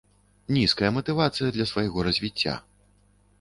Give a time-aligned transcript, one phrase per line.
[0.55, 2.57] Нізкая матывацыя для свайго развіцця.